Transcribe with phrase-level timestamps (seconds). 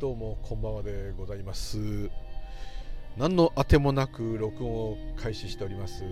[0.00, 1.76] どうもこんばんはでございます。
[3.18, 6.04] 何のあてもなく録音を開始しております。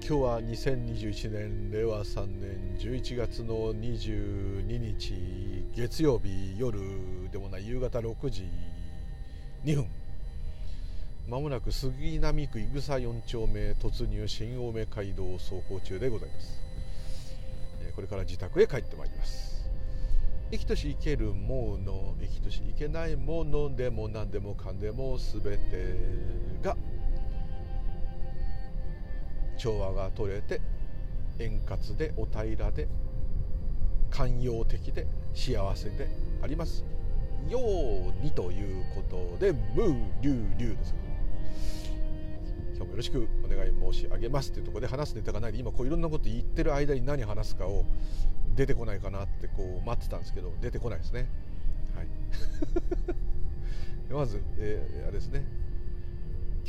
[0.00, 5.14] 日は2021年令和3年11月の22日
[5.76, 6.80] 月曜日夜
[7.30, 8.48] でもない夕方6時
[9.64, 9.86] 2分。
[11.28, 16.60] まもなく杉並区井草4丁目突入新青梅街道を走行中でございます。
[17.94, 19.47] これから自宅へ帰ってまいります。
[20.50, 25.96] 生きとし生けるもの生きとし生けないものでも何でもかんでも全て
[26.62, 26.76] が
[29.58, 30.60] 調和が取れて
[31.38, 32.88] 円滑でお平らで
[34.10, 36.08] 寛容的で幸せで
[36.42, 36.84] あります
[37.48, 40.94] ようにということでムーリュウリュウです
[42.78, 47.84] 今日もよろしくお願い申し上げますというところで話すネタがないで今こういろんなこと言ってる間に何話すかを
[48.54, 51.26] 出てこないかなってこう待ってたんですけど出てこないですね。
[51.96, 52.06] はい。
[54.14, 55.44] まず、えー、あれですね。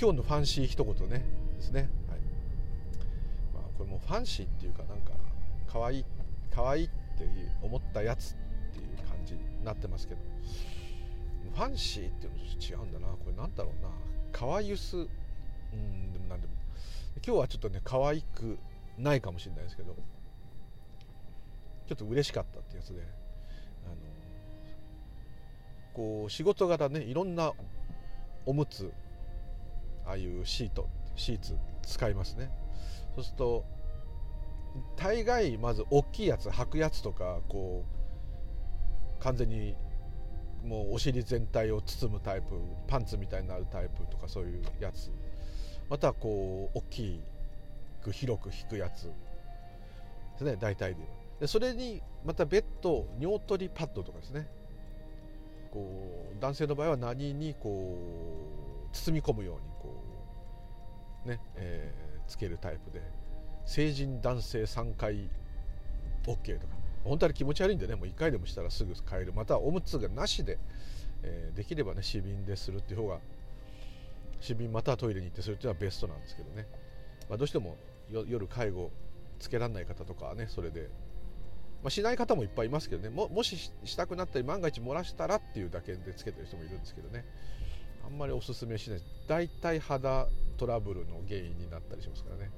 [0.01, 1.23] 今日のファンシー一言ね。
[1.57, 2.19] ですね、はい。
[3.53, 5.11] まあ、これもファンシーっていうかなんか
[5.67, 6.05] 可愛い
[6.49, 7.29] 可愛いって
[7.61, 8.35] 思ったやつっ
[8.73, 10.21] ていう感じになってますけど。
[11.53, 13.07] ファンシーっていうのと違うんだな。
[13.09, 13.89] これなんだろうな。
[14.31, 15.07] 可愛ゆす
[15.73, 16.53] うんでもなんでも。
[17.25, 18.57] 今日はちょっとね可愛く
[18.97, 19.95] ないかもしれないですけど
[21.87, 23.01] ちょっと嬉しかったってやつで
[23.85, 23.95] あの
[25.93, 27.53] こう仕事柄ねいろんな
[28.45, 28.91] おむつ
[30.05, 32.51] ああいうシートシーツ使いますね。
[33.15, 33.65] そうすると
[34.95, 37.83] 大概まず大きいやつ履くやつとかこ
[39.19, 39.75] う完全に
[40.63, 45.11] もうお尻全体を包むタイプパンツみたいになるタイプとかそういうやつ。
[45.89, 47.21] またこう大き
[48.03, 49.11] く広く引くやつで
[50.37, 51.01] すね大体で
[51.39, 54.47] でそれにまた別途尿取りパッドとかですね。
[55.71, 57.95] こう男性の場合は何にこ
[58.91, 60.03] う包み込むようにこ
[61.25, 63.01] うね、えー、つけるタイプで
[63.65, 65.29] 成人男性3回
[66.25, 66.79] OK とか。
[67.05, 69.33] 本当は気持ち悪いんでねもう1回でもしたらすぐ変える。
[69.33, 70.57] またおむつがなしで、
[71.23, 73.19] えー、できればね死瓶でするっていう方が
[74.39, 76.67] 死瓶またはトイレに行ってするっていうのはベストなんですけどね、
[77.29, 77.77] まあ、どうしても
[78.09, 78.91] 夜介護
[79.39, 80.89] つけられない方とかはねそれで。
[81.81, 83.09] まあ、しない方もいっぱいいますけどね。
[83.09, 87.23] ももししたくなったり万が一漏らしたらっていうだけでつけてる人もいるんですけどね。
[88.05, 89.01] あんまりおすすめしない。
[89.27, 92.51] 大体肌トラブルの原因になったりしますからね。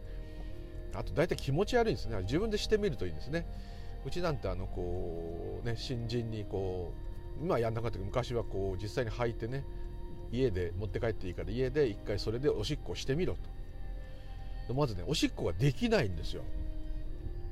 [0.95, 2.17] あと大体気持ち悪いんですね。
[2.23, 3.45] 自分でしてみるといいんですね。
[4.05, 6.91] うちなんてあのこうね新人にこ
[7.39, 9.63] う今やんなかったけど昔はこう実際に履いてね
[10.31, 13.35] 家で持って帰っていいから家で一回それでおしっこしてみろ
[14.67, 14.73] と。
[14.73, 16.43] まずねおしっこができないんですよ。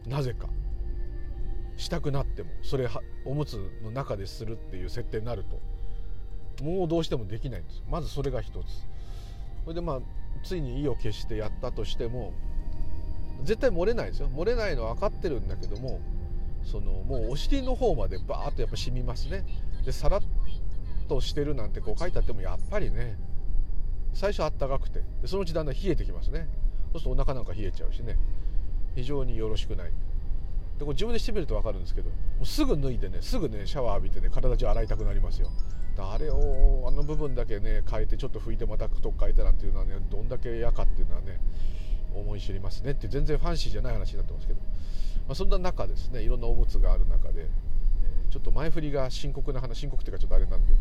[0.07, 0.47] なぜか。
[1.78, 2.50] したくなっても。
[2.62, 6.63] それはおむつの中でするっていう設定になると。
[6.63, 8.66] もうどうしてもできないんですまずそれが一つ。
[9.63, 10.00] それでまあ
[10.44, 12.34] ついに意を決してやったとしても
[13.44, 14.29] 絶対漏れないですよ。
[14.29, 16.00] 漏れないのは分かってるんだけども
[16.63, 19.45] そのもうお尻の方までバーッとやっぱ染みますね。
[19.85, 20.22] でさらっ
[21.09, 23.18] としてるなんてこう書いてあってもやっぱりね
[24.14, 26.47] 最初あったかくてそのうちだんだん冷えてきますね。
[26.94, 28.18] そうするとお腹なんか冷えちゃうしね。
[28.96, 29.92] 非常によろしくない。
[30.78, 35.52] でこれ自分でしてみると分かるんですけどもうすぐ脱いでねすぐねシャワー浴びてね体中洗いたくなりますよ。
[35.98, 41.40] あれをあの部分だけね変えてちょっと拭いてまたと変えてなんていうのはねどんだけ嫌かっていうのはね
[42.16, 44.66] 思い知りますねって全然ファンシーじゃない話になってますけど、ま
[45.34, 47.50] あ、そんな中ですねいろんなおむつがある中で、
[48.29, 50.73] ちょっと前振りが深刻な話深刻っていうかちょっとあれなんで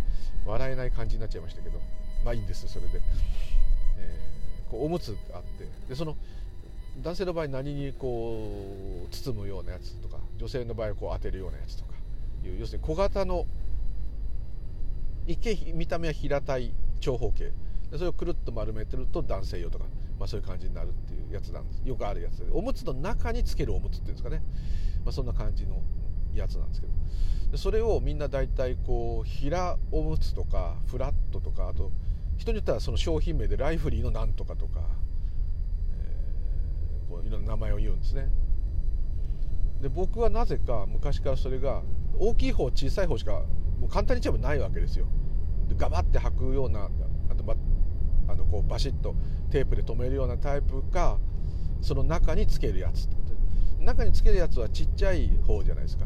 [0.47, 1.81] 笑えない感じになっちゃいましたけど
[2.25, 3.00] まあいいんですそれで、
[3.98, 6.16] えー、こうおむつがあってでその
[7.03, 11.92] 男性の場合何にこう包むようなやつとか女性の場合はこう当てるようなやつとか
[12.44, 13.47] いう要するに小型の
[15.26, 17.52] 一見見た目は平たい長方形。
[17.90, 19.84] でそれをくるっと丸めてると男性用とか、
[20.19, 21.82] まあ、そういう感じになるっていうやつなんです。
[21.84, 22.38] よくあるやつ。
[22.38, 24.43] でおむつの中につけるおむつっていうんですかね、
[25.05, 25.81] まあ、そんな感じの
[26.34, 26.92] やつなんですけど。
[27.50, 31.90] でそれをみんな大体こう平おむつとかフラットとかあと
[32.36, 34.80] 人によってはその商品名でライフリーのなんとかとか
[37.08, 38.28] こういろんな名前を言うんですね。
[39.80, 41.82] で僕はなぜか昔からそれが
[42.19, 43.42] 大きい方小さい方しか
[43.80, 45.06] もう簡単に言っちゃえばないわけですよ。
[45.69, 46.90] でガバッて履くような
[47.30, 47.44] あと
[48.28, 49.14] あのこうバシッと
[49.50, 51.19] テープで留めるようなタイプか
[51.80, 53.08] その中につけるやつ
[53.80, 56.04] 中につけるやつはちっちゃい方じゃないですか。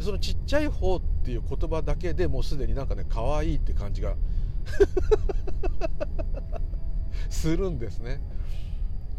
[0.00, 4.16] でそのちっちゃい方っていう言葉だけでもうすでになんかね可愛いって感じが
[7.28, 8.20] するんですね。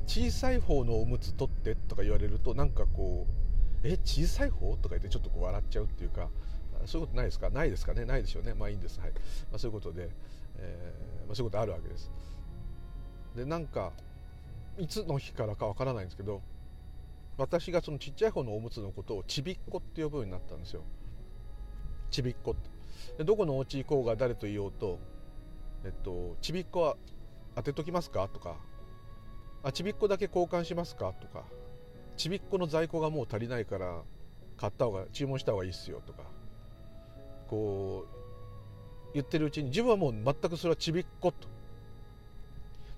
[0.08, 3.28] 小さい方のおむつ取ってとか言われるとなんかこ
[3.84, 6.30] うえ小さい方とか言ってちょっとこう笑っちゃうっていうか
[6.86, 7.52] そういうことないですか？
[7.52, 8.04] ないですかね？
[8.06, 8.56] ないでしょうね。
[8.56, 9.00] まあいいんです。
[9.00, 9.18] はい、ま
[9.58, 10.10] あ、そういうことで、
[10.58, 12.10] えーまあ、そういうことあるわけです。
[13.36, 13.92] でなんか
[14.80, 16.42] いつの日からかわからないんですけど
[17.42, 20.84] 私がそのちっちゃい方のおむつのことをちびっこって呼ぶようになったんですよ。
[22.12, 22.70] ちびっこって。
[23.18, 25.00] でどこのお家行こうが誰と言おうと
[25.84, 26.98] えっとちびっこは
[27.56, 28.58] 当てときますかとか。
[29.64, 31.46] あちびっこだけ交換しますかとか。
[32.16, 34.04] ちびっこの在庫がもう足りないから
[34.56, 36.22] 買った方が注文した方がいいっすよとか。
[37.48, 38.06] こ
[39.10, 41.48] う言ってるうちに自分はもう全くそれはちびっこと。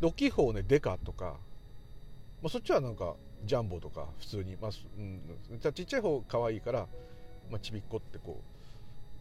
[0.02, 1.38] で大きい方をねデカとか、
[2.42, 6.88] まあ、そっちはなんかジャンボとか普通に、まあうん、ちっちゃい方可愛いから、
[7.50, 8.42] まあ、ちびっこってこ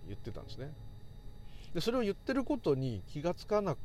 [0.07, 0.73] う言ってたんですね。
[1.75, 3.77] でそれを言ってることに気が付かな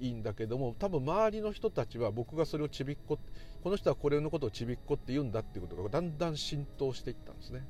[0.00, 3.18] いんだけども多分周りの人たちは僕がそれをちびっこ
[3.62, 7.64] この人はこれのことをちびっこって言うんだっていうことがだんだん浸透していったんですね。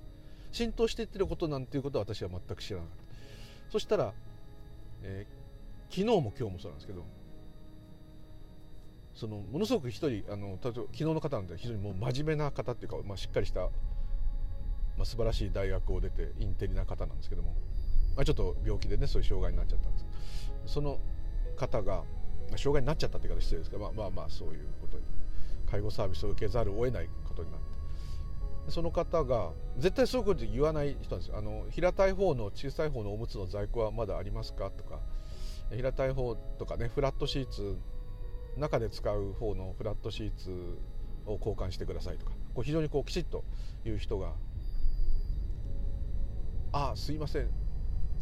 [0.50, 3.72] 浸透していってることなんていうことは私は全く知らなかった。
[3.72, 4.14] そしたら、
[5.02, 7.04] えー、昨日も今日もそうなんですけど
[9.18, 13.68] そのものすごく一人あの例えば昨日の方なんで非常にもう真面目な方っていうか、まあ、しっかりした、ま
[15.02, 17.56] あ、素晴らしい大学を出てインテリな方なんですけども、
[18.14, 20.04] まあ、ちょっと病気でねそういう障害になっちゃったんです。
[20.66, 21.00] その
[21.56, 25.02] 方が、まあ、障害になっちゃったって言い方失礼ですけど、まあ、まあまあそういうことに
[25.68, 27.66] 介護サービスを受けざるを得ないことになって。
[28.70, 31.38] その方が絶対そういうこと言わない人なんですよ。
[31.38, 35.00] あの平たい方の小さい方のおむつの在庫はまだありますかとか
[35.70, 37.76] 平たい方とかねフラットシーツ
[38.58, 40.78] 中で使う方のフラットシーツ
[41.26, 43.44] を交換してくださいとかこう非常にこうきちっと
[43.84, 44.32] 言う人が
[46.72, 47.50] 「あすいません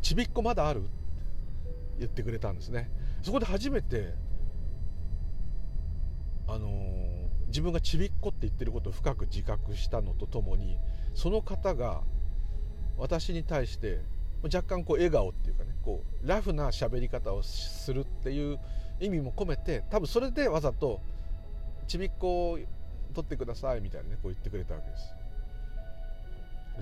[0.02, 0.90] ちびっこまだある?」って
[2.00, 2.90] 言ってくれたんですね
[3.22, 4.14] そこで初めて
[6.46, 7.16] あのー
[7.46, 10.76] 自分がちびっこって言ってることを深く自覚したのとともに
[11.14, 12.02] その方が
[12.98, 14.00] 私に対して
[14.42, 18.58] 若干こう笑顔っていうかねこうラフな喋り方をするっていう
[19.00, 21.00] 意味も込めて多分それでわざと
[21.86, 22.58] 「ちびっこを
[23.14, 25.14] 取ってください」みたいなねこう言ってくれたわけです。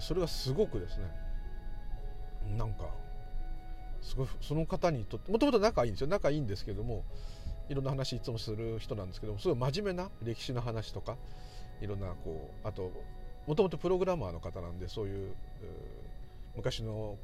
[0.01, 1.05] それがすごくですね
[2.57, 2.89] なんか
[4.01, 6.09] すごいその方にとってもともと仲いいんですよ。
[6.09, 7.05] 仲いいんですけども
[7.69, 11.17] いろんな話いつもする人なんですけどもすごい真面目な歴史の話とか
[11.81, 12.93] いろんなこうあと
[13.47, 15.35] もともとプログラマーの方なんでそういう
[16.57, 17.17] 昔の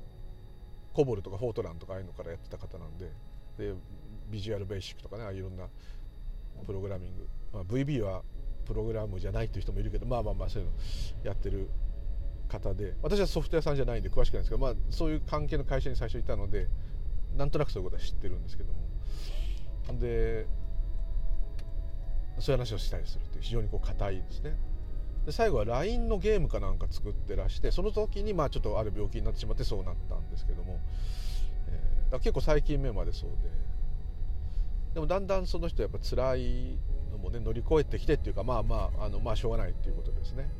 [0.93, 3.11] コボルとかフォートランとかああいうのからやってた方なんで
[3.59, 3.75] で
[4.31, 5.67] ビジュアルベーシックとかねいろんな
[6.67, 8.23] プログラミング、まあ、VB は
[8.65, 10.75] プログラムじゃないっていう人もいるけどまあまあまあそういうの
[11.25, 11.69] やってる
[12.49, 16.69] 方で私はソフトウェアさんじゃないんで詳しくないんですけど、まあ、そういう関係の会社に最初いたので
[17.37, 18.81] なんとなくそういうことは知ってるんですけども。
[19.99, 20.47] で
[22.39, 24.57] そういう話をしたりするって非常にこう硬いですね。
[25.27, 30.81] で最後は LINE のゲームかなんか作ってらしてその時にまあちょっとある病気になってしまってそうなったんですけども、
[31.69, 33.70] えー、結構最近目までそうで。
[34.95, 36.79] でもだんだんその人やっぱ辛い
[37.13, 40.51] のもね乗り越えてきてっていうかまあまああのまあしょうがないっていうことですね。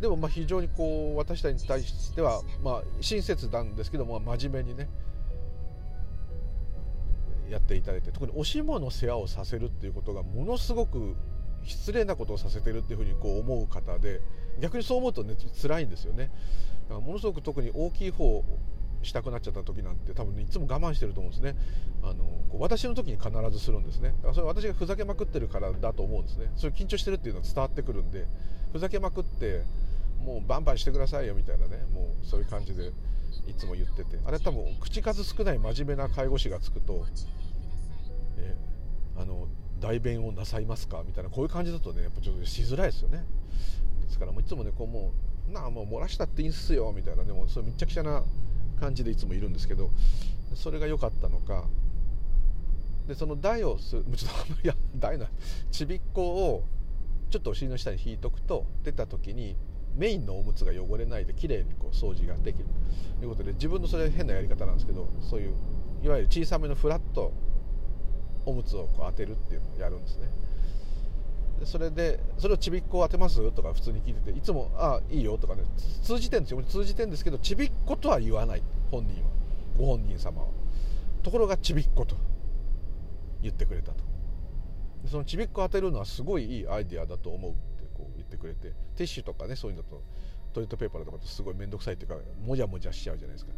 [0.00, 4.88] でもまあ非常にこう私たちに対してはまあ親切なんですけども真面目にね
[7.48, 11.16] やっていただいて特におしもの世話をさせるっていうことがものすごく
[11.64, 14.20] 失礼なことをさせてるっていうふうにこう思う方で
[14.60, 16.30] 逆にそう思うとね辛いんですよね。
[16.88, 18.44] だからものすごく特に大きい方
[19.06, 21.56] したくなっちゃった時なんて多分ねいつも我慢してると思うんですね。
[22.02, 24.10] あのこう私の時に必ずするんですね。
[24.10, 26.52] だからそれ私がふざけまくってるからだと思うんですね。
[26.56, 28.26] それ緊張してるっていうのは伝わってくるんで
[28.72, 29.62] ふざけまくって
[30.22, 32.92] もうバンバンしてくださいよみたいなねもうそういう感じで
[33.46, 34.18] いつも言ってて。
[34.24, 37.06] あれ多分口数少ない真面目な介護士がつくと
[38.38, 38.54] え
[39.16, 39.46] あの
[39.80, 43.24] 代弁をなさいますかみたいなこういう感じだとねやっぱちょっとしづらいですよね。
[44.02, 45.12] ですからもういつもねこうも
[45.48, 48.24] うなあもう漏らしたっていいんすよみたいなでもそれめっちゃくちゃな
[48.76, 49.90] 感じでいつもいるんですけど
[50.54, 51.64] それが良かったのか。
[53.08, 55.28] でその台をす ちょっといや台な
[55.70, 56.64] ちびっこを
[57.30, 59.54] ちょっとお尻の下に引いとくと出た時に
[59.94, 62.66] メインのおむつが汚れないで綺麗にこう掃除ができる。
[63.18, 65.54] ということで自分のそれ変なやり方なんですけどそういう
[66.02, 67.32] いわゆる小さめのフラット
[68.44, 70.28] おむつをこう当てるっていうのをやるんですね。
[71.64, 73.50] それでそれをちびっこ当てます？
[73.52, 75.62] とか普通に聞いてていつも「ああいいよ」とかね。
[76.02, 76.62] 通じてんですよ。
[76.62, 78.62] 通じてんですけどちびっことは言わない。
[78.90, 79.30] 本人は。
[79.78, 80.48] ご本人様は。
[81.22, 82.16] ところがちびっこと。
[83.42, 84.04] 言ってくれたと。
[85.06, 88.72] そのちびっこ当てるのはすごいいいアイデアだと思うってこう言ってくれて。
[88.96, 90.02] ティッシュとかねそういうのと
[90.52, 93.52] トイレットペーパーとかとすごい面倒くさいっていうかもじゃもじゃしちゃうじゃないですか。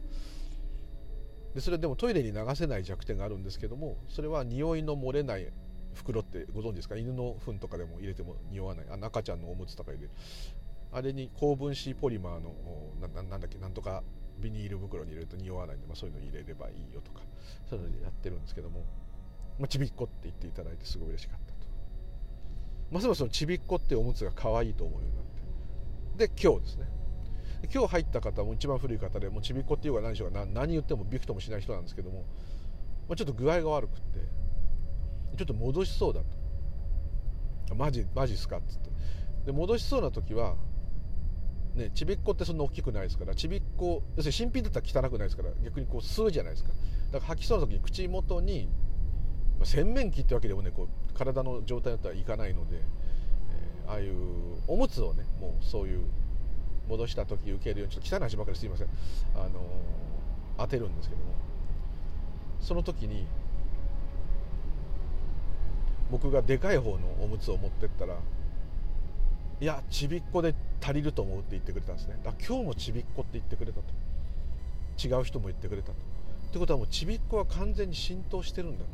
[1.55, 5.47] でそれでもトイレに流せない弱点があるんですけどもそれは匂いの漏れない
[5.95, 6.97] 袋ってご存知ですか？
[6.97, 8.87] 犬の糞とかでも入れても匂わない。
[8.91, 10.11] あ赤ちゃんのおむつとか入れる。
[10.93, 12.55] あれに高分子ポリマーの
[13.01, 13.59] ななんだっけ？
[13.59, 14.03] なんとか
[14.39, 17.23] ビニール袋に入れると匂わないんで、まあ、そういうの入れればいいよとか。
[17.69, 18.85] そういうのやってるんですけども、
[19.59, 21.59] まあ、ちびっこって言っていただいてすごい嬉しかったと。
[22.91, 25.25] ますますちびっこっておむつが可愛いと思うようになっ
[26.17, 26.29] て。
[26.29, 26.87] で今日ですね。
[27.75, 32.25] 今日入った方も一番古い方でもうちびっこっていうか何しようか何言ってもびくともしない人なんですけども、
[33.09, 34.21] まあ、ちょっと具合が悪くって。
[35.37, 36.21] ちょっと戻しそうだ
[37.69, 38.91] とマジマジっすかっつって。
[39.47, 40.57] で戻しそうな時は
[41.75, 46.71] ね、ちびっこってそんな大きくないですからちびっこ要するに新品だったら汚くないですから逆にこう吸うじゃないですか。
[46.71, 46.79] だか
[47.19, 48.69] ら吐きそうな時に口元に、
[49.59, 54.15] まあ、洗面器ってわけでもねこう体の状態だったらいかないので、えー、ああいう
[54.67, 56.05] おむつをねもうそういう
[56.89, 58.89] 戻した時受けるようにちょっと汚い話ばかりすいません、
[59.37, 59.51] あのー、
[60.59, 61.33] 当てるんですけども。
[62.61, 63.27] その時に
[66.21, 68.17] 僕がでかい方のおむつを持ってったら
[69.61, 72.17] いやちびっこで足りると思うって言ってくれたんですね。
[72.25, 73.85] だから今日もちびっこって言ってくれたと。
[75.05, 75.95] 違う人も言ってくれたと。
[75.95, 75.97] っ
[76.53, 78.85] てことはもうちびっこは完全に浸透してるんだ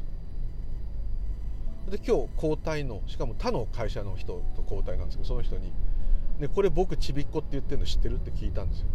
[1.87, 1.91] と。
[1.91, 5.71] で今日交代のしかも他の会社の人と交代なんですけどその人に
[6.41, 8.87] 「ね、これ僕ちびっこって言ってるの知ってる?」って聞いたんですよ。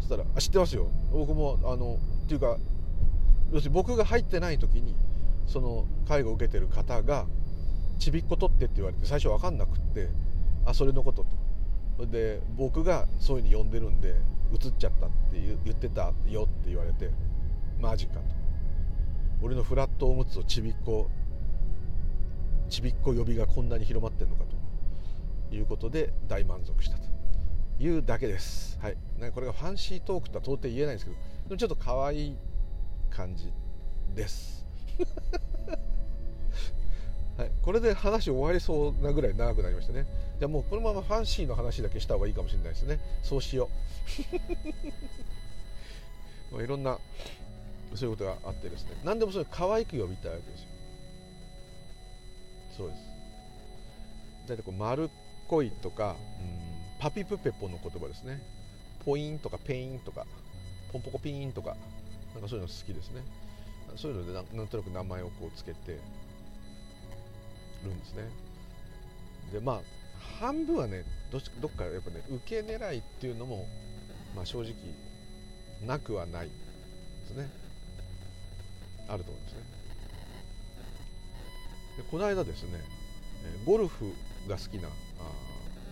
[0.00, 0.88] そしたら「あ知ってますよ。
[1.12, 2.58] 僕もあのっていうか
[3.52, 4.94] 要するに僕が入ってない時に
[5.46, 7.26] その介護を受けてる方が
[7.98, 10.08] 「ちびっこ取って」って言われて最初分かんなくって
[10.64, 11.28] あそれのことと。
[11.96, 14.16] それで僕がそういうふうに呼んでるんで
[14.52, 17.10] 映っちゃったって言ってたよって言われて
[17.80, 18.20] マジかと。
[19.42, 21.08] 俺のフラットおむつをちびっこ
[22.68, 24.64] ちびっこ呼びがこんなに広まってんのかと。
[25.54, 27.04] いうことで大満足したと。
[27.78, 31.16] いうだけです、はい、ね、これがファンシートークとは到底言えないんですけど
[31.48, 32.36] でもちょっと可愛い
[33.10, 33.52] 感じ
[34.14, 34.64] です。
[37.36, 40.06] はい、これで話終わりそうなぐらい長くなりましたね。
[40.38, 43.00] じゃあもうこのままファンシーの話だけした方がいいかもしれないですね。
[43.22, 43.68] そうしよ
[46.52, 46.62] う。
[46.62, 46.98] いろんな
[47.96, 48.96] そういうことがあってですね。
[49.04, 50.68] 何でもそれ可愛く呼びたいわけですよ。
[52.76, 53.02] そうです。
[54.46, 55.08] 大体こう丸っ
[55.48, 58.42] こいとか、うん、パピプペポの言葉ですね。
[59.04, 60.24] ポインとかペインとか
[60.92, 61.76] ポンポコピーンとか
[62.34, 63.22] なんかそういうの好きですね。
[63.96, 65.98] そういうのでなんとなく名前をこうつけて
[67.84, 68.28] るんですね。
[69.52, 69.80] でまあ
[70.40, 73.66] 半分はねどっかやっぱね受け狙いっていうのも、
[74.34, 74.74] まあ、正直
[75.86, 76.52] なくはないで
[77.26, 77.48] すね。
[79.06, 79.60] あると思うんですね。
[81.98, 82.80] でこの間ですね
[83.64, 84.12] ゴルフ
[84.48, 84.88] が好きな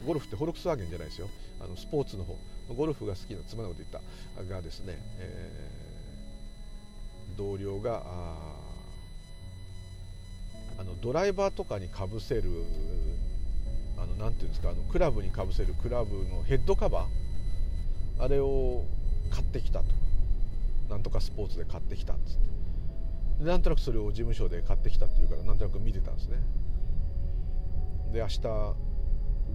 [0.06, 1.28] ゴルフってフォルクスワーゲンじゃないですよ。
[1.60, 2.36] あのスポーツの方。
[2.74, 4.02] ゴルフが好きな妻のこと言っ
[4.36, 4.54] た。
[4.54, 8.61] がですね、えー、同僚があ
[10.82, 12.42] あのドライバーとかにかぶせる
[13.96, 18.22] あのなていうんですかあのクラブにかぶせるクラブのヘッドカバー？
[18.22, 18.84] あれを
[19.30, 19.84] 買ってきたと
[20.90, 22.34] なんとかスポーツで買ってきたっつっ
[23.38, 23.44] て。
[23.44, 26.36] なんとなくそれを事務所で買ってきたっていうからなんとなく見てたんですね。
[28.12, 28.40] で明日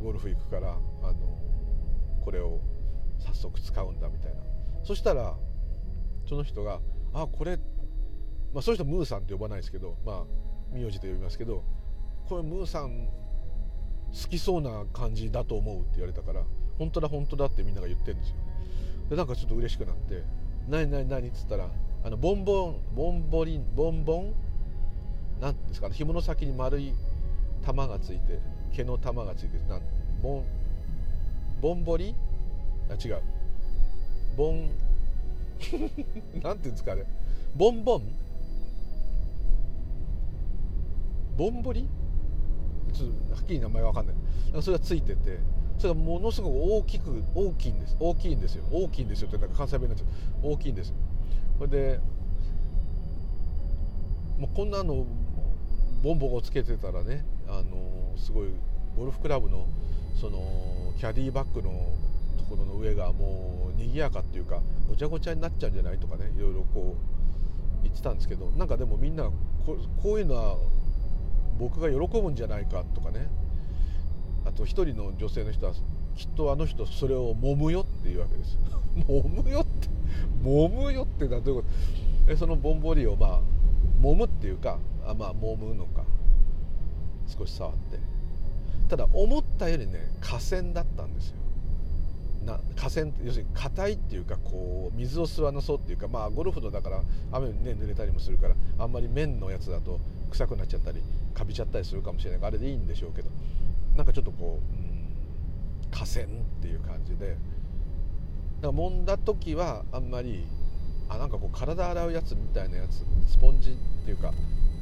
[0.01, 1.38] ゴルフ行くからあの
[2.24, 2.62] これを
[3.19, 4.41] 早速使うんだみたいな。
[4.86, 5.36] そしたら
[6.25, 6.79] その人が
[7.13, 7.57] 「あこれ」
[8.53, 11.63] まあそういう人ムーさんって呼ばないですけどまあ名字と呼びますけど
[12.27, 16.43] これムーさん好きそうな感じだと思うって言われたから
[16.77, 18.36] 本当だ本当だってみんなが言ってるんですよ。
[19.09, 20.24] でなんかちょっと嬉しくなって
[20.69, 21.69] 「何何何?」っつったら
[22.03, 24.33] あのボンボンボンボリンボンボン？
[25.41, 26.93] なんですかね紐の先に丸い
[27.63, 28.39] 玉がついて
[28.74, 29.81] 毛の玉がついてなん
[30.21, 30.45] ボン
[31.62, 32.15] ボンボリ？
[32.89, 33.21] あ違う。
[34.36, 34.69] ボン
[36.43, 37.03] なんていうんですかね。
[37.55, 38.03] ボンボン？
[41.38, 41.88] ボンボリ
[42.94, 44.15] ちょっとはっきり名前わかんない。
[44.62, 45.39] それがついてて
[45.77, 47.96] それがものすごく大きく大きいんです。
[48.00, 48.63] 大きいんですよ。
[48.72, 50.06] 大きいんですよってなんか関西弁になっちゃ
[50.48, 50.51] う。
[50.53, 50.96] 大きいんですよ。
[51.60, 52.00] それで
[54.38, 55.06] もうこんなの
[56.03, 58.50] ボンボコつけてたらねあのすごい
[58.96, 59.67] ゴルフクラブの
[60.20, 61.72] そのキャディバッグの
[62.38, 69.29] ところの上がもう賑やかっていうかごちゃごちゃになっちゃうんじゃないとかねいろいろこう言ってたんですけどなんかでもみんな
[69.65, 70.58] こういうのは
[71.57, 73.27] 僕が喜ぶんじゃないかとかね。
[74.45, 75.73] あと一人の女性の人は
[76.15, 78.57] きっとあの人それを揉むよっていうわけです。
[79.07, 79.89] 揉むよって
[80.43, 81.67] 揉むよってなどういうこ
[82.27, 82.31] と。
[82.31, 83.41] えそのボンボリをまあ
[84.01, 86.03] 揉むっていうかあまあ揉むのか。
[87.27, 87.99] 少し触って。
[88.89, 91.37] ただ思ったよりね河川だったんですよ。
[92.45, 99.99] な河川要するに硬いっていうかこう水を吸わなそうっていうかまあゴルフのだから雨にね濡れたりもするからあんまり面のやつだと
[100.31, 101.01] 臭くなっちゃったり
[101.38, 103.29] かびちゃったりするかもしれないあれでいいんでしょうけど
[103.96, 106.27] なんかちょっとこう、うん、河川っ
[106.62, 107.38] ていう感じでだか
[108.62, 110.48] ら揉んだ時はあんまり
[111.10, 114.34] あなんかこう体洗うやつみたいなやつスポンジっていうか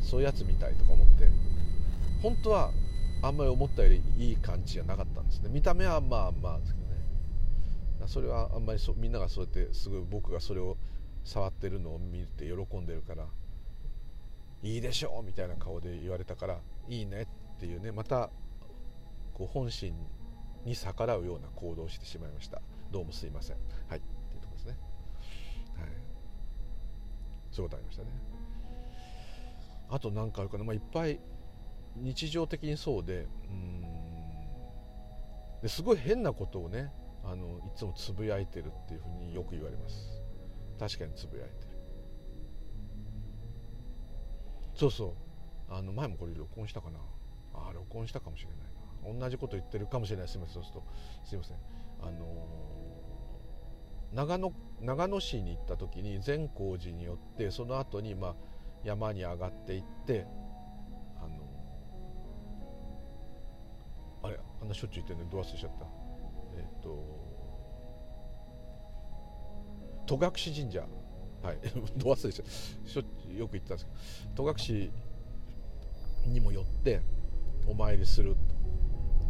[0.01, 1.29] そういうやつみたいとか思って
[2.21, 2.71] 本当は
[3.21, 5.49] あんまり思ったよりいい感じじゃなかったんですね。
[5.51, 6.95] 見た目はまあまあですけどね。
[8.07, 10.77] それはあんまりそみんながそうやってすごい僕がそれを
[11.23, 13.25] 触ってるのを見て喜んでるから
[14.65, 18.31] いいでしょうみたいな顔で言われたからいいねっていうねまた
[19.33, 19.93] こう本心
[20.65, 22.63] に逆らうような行動をしてしまいました。
[22.91, 23.57] どうもすいません。
[23.87, 23.99] はい。
[23.99, 24.77] っていうとこですね。
[25.77, 25.89] はい。
[27.51, 28.09] そういうことありましたね。
[29.91, 31.19] あと何かあるかな、まあ、いっぱい
[31.97, 33.85] 日常的にそうでうん。
[35.61, 36.91] ですごい変なことをね
[37.23, 40.23] あのいつもつぶやいてるっていうふうによく言われます。
[40.79, 41.74] 確かにつぶやいてる。
[44.75, 45.73] そうそう。
[45.73, 46.99] あの前もこれ録音したかな。
[47.53, 49.19] ああ録音したかもしれないな。
[49.19, 50.27] 同じこと言ってるかもしれない。
[50.27, 50.83] すみませんそうすると。
[51.23, 51.57] すいません。
[52.01, 54.51] あのー、長野
[54.81, 58.35] 長野市に行った時に善光寺によってその後にまあ
[58.83, 60.27] 山に上がっていって
[61.17, 61.37] あの、
[64.23, 65.85] あれあんなしょっちゅう言ってるのにど忘れしちゃった？
[66.57, 66.89] えっ、と
[70.05, 70.85] 戸隠神社。
[71.45, 71.57] はい。
[71.97, 73.01] ど忘れちゃうしょ
[73.37, 74.91] よく言ってたんですけど戸隠
[76.27, 77.01] にもよって
[77.67, 78.35] お参りする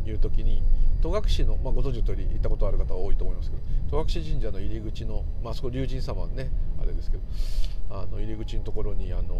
[0.03, 0.63] という時に
[1.01, 3.63] 戸隠の、まあ、ご存知の通り行ったことある方は多いと思いますけど
[4.05, 6.50] 戸隠神社の入り口の、まあそこ龍神様ね
[6.81, 7.24] あれですけど
[7.89, 9.36] あの入り口のところにあの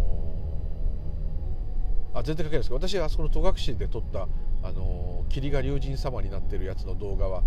[2.14, 4.28] あ全然関係ないですけど私はあそこの戸隠で撮った
[4.64, 7.44] あの霧が龍神様になってるやつの動画は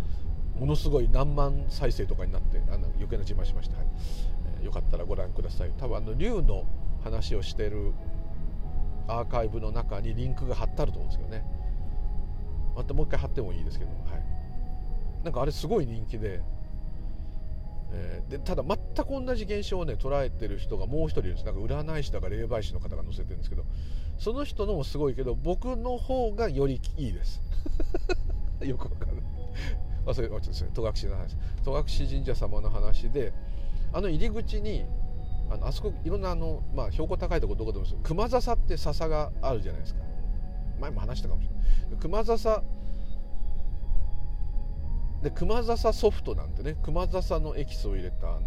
[0.59, 3.87] ものすごい何万再生とかになってあの余計な自慢しました、はい。
[4.63, 5.73] よかったらご覧ください。
[5.79, 6.65] 多分あの龍の
[7.03, 7.93] 話をしてる
[9.07, 11.45] アーカイブの中にリンクが貼ってあると思うんですけどね。
[12.77, 16.41] またもう一回貼ってもいいですけど、はい、なんかあれすごい人気で,、
[17.93, 21.47] えー、でただ全く同じ現象をね捉えてる人がもう一人いるんです。
[21.47, 23.65] なんか占い師だか霊媒師の方が載せてるんですけど。
[24.19, 27.41] その人のもすごいけど僕の方がよりいいです。
[28.61, 29.23] よくわかる
[30.07, 31.37] あそれ戸隠の話。
[31.65, 33.33] 戸隠神社様の話で
[33.99, 34.85] あの入り口に
[35.51, 40.01] あのあそこいろんなあの、まあ、標高高いとこどこでもです熊笹って笹があるじゃないですか。
[40.81, 41.51] 前も話したかもしれ
[41.91, 41.99] ない。
[41.99, 42.63] 熊笹
[45.25, 48.47] で熊笹ソフトなんてね熊笹のエキスを入れたあの、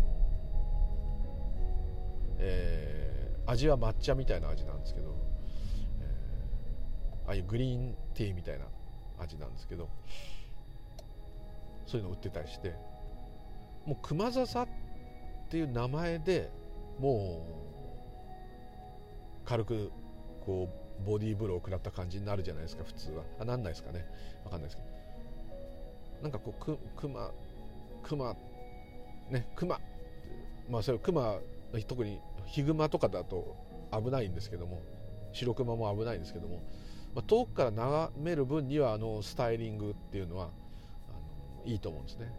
[2.39, 5.13] えー、味は抹茶みたいな味なんですけど、
[5.99, 8.63] えー、ああいうグリーンティーみたいな
[9.19, 9.89] 味なんですけど
[11.85, 12.73] そういうの売ってたりして
[13.85, 14.90] もう熊笹って
[15.51, 16.49] ていう名前で
[16.99, 17.45] も
[19.45, 19.91] う軽く
[20.45, 20.69] こ
[21.01, 23.23] うボディーブローを食らった感じになるじゃないですか普通は。
[23.39, 24.05] あなんないですかね。
[24.43, 24.87] 分かんないですけど。
[26.23, 27.31] なんかこうく熊
[28.03, 28.35] 熊
[29.29, 29.79] ね熊。
[30.69, 31.39] まあそれ熊
[31.87, 33.55] 特にヒグマとかだと
[33.91, 34.81] 危ないんですけども。
[35.33, 36.61] 白熊も危ないんですけども、
[37.15, 40.49] まあ、遠くから眺める分にはあのスタイリングっていうのは
[41.09, 41.13] あ
[41.65, 42.31] のいいと思うんですね。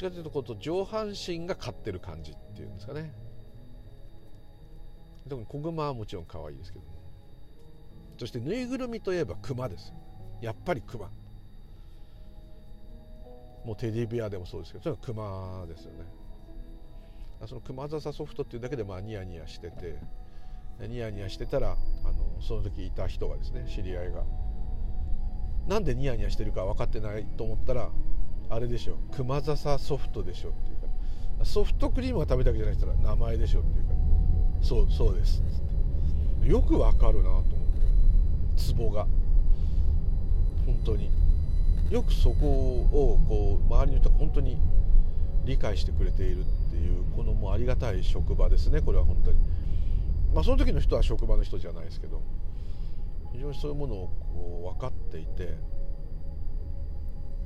[0.00, 3.12] ちかというとこう上半身が勝ってる感じっていうんですかね。
[5.28, 6.84] 特に子熊はもちろん可愛いですけど。
[8.18, 9.92] そしてぬいぐるみといえば熊です。
[10.40, 11.10] やっぱり熊。
[13.64, 16.06] もうテディベアでもそうですけどそれは熊ですよね。
[17.46, 19.98] その熊笹ソフトっていうだけでまあニヤニヤしてて
[20.80, 21.72] ニヤニヤしてたら
[22.04, 24.24] あのその時いた人がですね知り合いが。
[25.68, 27.90] なんでニヤニヤしてるか分かってないと思ったら
[28.50, 28.96] あれでしょ。
[29.12, 30.76] 熊笹ソフトでしょっていう
[31.38, 31.44] か。
[31.44, 33.92] ソフトクリームが食べたわけじゃない人ら名前でしょっていうか。
[34.60, 35.42] そうそうです。
[36.44, 37.52] よくわかるなと思って。
[38.56, 39.06] ツボが。
[40.66, 41.10] 本当に。
[41.90, 44.58] よくそこをこう周りの人が本当に
[45.44, 48.80] 理解してくれているっていうこのもうありがたい職場ですね。
[48.80, 49.38] これは本当に。
[50.34, 52.20] まあその時の人は職場の人じゃないですけど。
[53.32, 55.56] 非常にそういうものをこう分かっていて。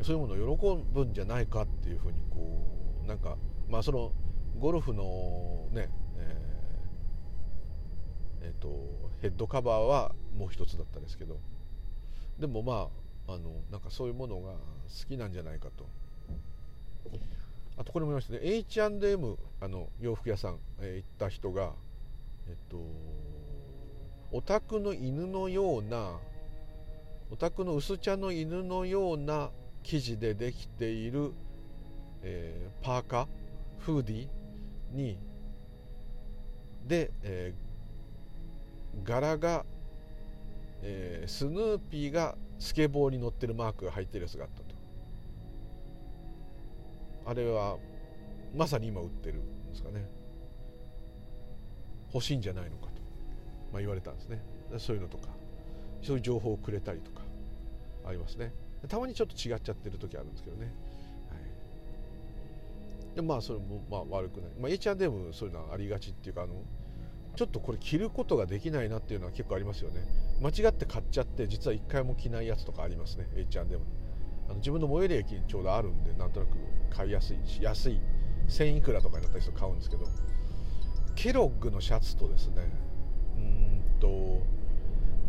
[0.03, 2.65] そういうものを喜ぶんじゃないかっていうふうにこ
[3.05, 3.37] うなんか
[3.69, 4.13] まあその
[4.59, 8.69] ゴルフのねえー、えー、と
[9.21, 11.39] ヘッドカバーはもう一つだったんですけど
[12.39, 12.89] でもま
[13.29, 14.59] ああのなんかそういうものが好
[15.09, 15.87] きなんじゃないかと。
[17.77, 18.41] あとこれも言いましたね。
[18.43, 21.73] H&M あの洋服屋さん、えー、行った人が
[22.49, 22.79] えっと
[24.31, 26.19] お宅の犬のような
[27.31, 29.51] お宅の薄茶の犬のような
[29.85, 31.33] 生地でできている、
[32.23, 33.27] えー、パーカー
[33.79, 35.19] フーディーに
[36.87, 39.65] で、えー、柄が、
[40.83, 44.75] えー、スヌーピーがスケボーに乗ってるマークが入ってるやつがあったと。
[47.27, 47.77] あれは
[48.55, 50.07] まさに今売ってるんですかね。
[52.13, 53.03] 欲しいんじゃないのかと、
[53.73, 54.41] まあ、言われたんですね。
[54.79, 55.29] そういうのとか
[56.03, 57.23] そういう情報をくれたりとか
[58.07, 58.53] ありますね。
[58.89, 60.73] たまにちょっと違っちゃってる時あるんですけどね、
[61.29, 61.37] は
[63.13, 66.55] い、でまあそれもまあ悪くない、まあ、H&M そういうのはありがちっていうかあの
[67.37, 70.01] ちょっとこれ着ることができないなっていうのは結構ありますよね。
[70.41, 73.29] 間違って買っちゃって実は1回も着ないやつとかありますね。
[73.35, 73.81] H&M
[74.47, 76.51] あの自分の最寄り駅にちょうどあるんでなんとなく
[76.91, 78.01] 買いやすいし安い。
[78.49, 80.07] 1000いくらとかになったりする買うんですけど。
[81.17, 82.63] ケロッグのシャツとですね。
[83.37, 84.43] うんと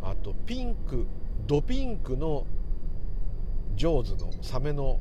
[0.04, 1.08] あとピンク
[1.48, 2.46] ドピンクの
[3.76, 5.00] ジョーズのサメの、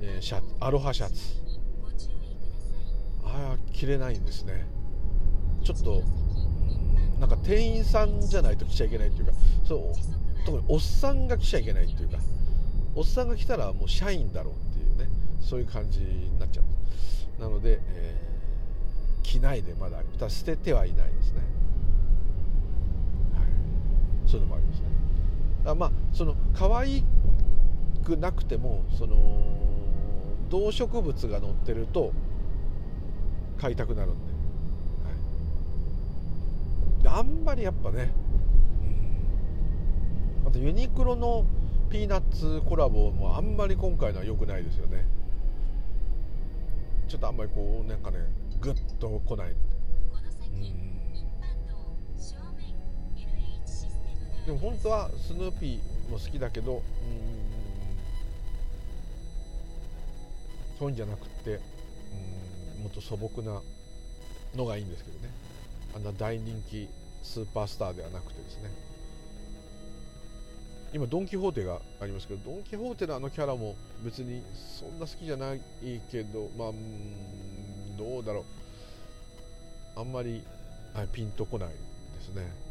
[0.00, 1.12] えー、シャツアロハシャツ。
[3.24, 4.66] ああ着れないんですね。
[5.64, 6.02] ちょっと
[7.18, 9.32] なんか店員さんじゃないと着ちゃいけないっていうか
[9.64, 9.80] そう
[10.44, 12.18] 特におっさんが来ちゃいけないっていうか
[12.94, 15.08] おっさんが来たらもう社員だろうっていうね
[15.40, 17.42] そういう感じになっちゃう。
[17.42, 21.40] なので、えー、着ないでまだただ捨ててはいないですね、
[23.34, 24.75] はい、そういうのもあります。
[25.66, 27.02] ねだまあその可愛
[28.04, 29.16] くなくてもその
[30.48, 32.12] 動植物が乗ってると
[33.58, 34.36] 買いたくなるんで。
[37.02, 38.10] であんまりやっぱね、
[40.44, 41.44] うん、あとユニクロの
[41.90, 45.06] ピーナッツコラボもあんまり今回のは良くないですよね。
[47.06, 48.18] ちょっとあんまりこうなんかね
[48.60, 50.95] グッと来ない、うん、
[54.46, 56.82] でも本当はスヌーピーも好きだけどうん
[60.78, 61.60] そういうんじゃなくて
[62.76, 63.60] うんもっと素朴な
[64.54, 65.30] のがいいんですけどね。
[65.94, 66.88] あんな大人気
[67.22, 68.70] スーパースターではなくてですね。
[70.92, 74.42] 今ドン・キホーテがありますけどドン・キホーテのあのキャラも別に
[74.78, 75.60] そんな好きじゃない
[76.10, 76.72] けどまあ
[77.98, 78.40] どうだろ
[79.96, 80.00] う。
[80.00, 80.42] あんまり
[81.12, 81.74] ピンとこないで
[82.20, 82.65] すね。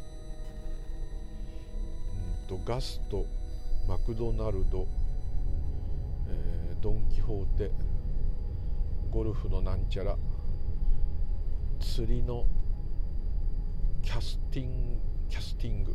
[2.46, 3.26] とガスト
[3.88, 4.86] マクドナルド、
[6.28, 7.70] えー、ドン・キホーテ
[9.10, 10.16] ゴルフのなんちゃら
[11.80, 12.46] 釣りの
[14.02, 15.94] キャスティングキャスティング。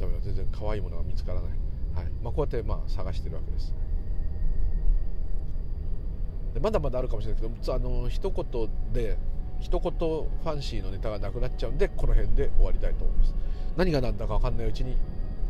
[0.00, 1.50] ダメだ全然可愛いものが見つからない、
[1.94, 2.12] はい。
[2.22, 3.72] まあ、こうやってまあ探してるわけです。
[6.54, 9.18] でまだまだあるかもしれないけどあの一言で
[9.60, 13.34] 一言ファンシーのネタがなくなっちゃうんでこの辺で終わりたいと思います。
[13.76, 14.96] 何が何だか分かんないうちに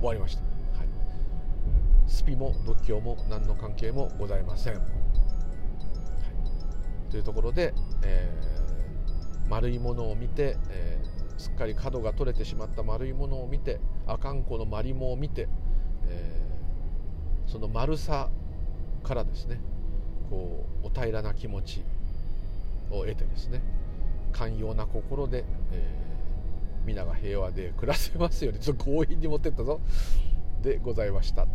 [0.05, 0.89] 終わりました、はい、
[2.07, 4.83] スピも仏教も何の関係もございません、はい、
[7.11, 7.73] というところで、
[8.05, 15.49] えー、丸いものを見て、えーすっかり角が取れてしまった丸いものを見てあかんこのまりもを見て、
[16.09, 18.31] えー、その丸さ
[19.03, 19.61] からですね
[20.31, 21.85] こうお平らな気持ち
[22.91, 23.63] を得てですね
[24.33, 26.04] 寛容な心で、えー、
[26.85, 29.81] 皆が平和で暮らせますようにちょっと強引に持ってったぞ
[30.63, 31.43] でございました。
[31.43, 31.51] はい、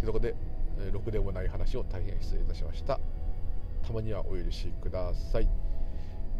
[0.00, 0.34] というところで、
[0.80, 3.00] え、ろくでもない話を大変失礼いたしました。
[3.86, 5.48] たまにはお許しください。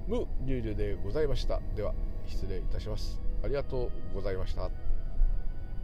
[0.06, 1.61] 無リュウリュでございました。
[1.76, 1.94] では
[2.30, 4.70] 失礼いたしますありがとうございました